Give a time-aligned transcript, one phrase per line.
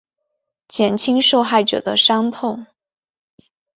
[0.67, 2.65] 减轻受害者的伤痛